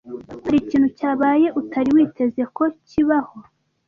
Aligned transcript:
Hari 0.45 0.57
ikintu 0.63 0.87
cyabaye 0.97 1.47
utari 1.59 1.89
witeze 1.95 2.41
ko 2.55 2.63
kibaho? 2.89 3.35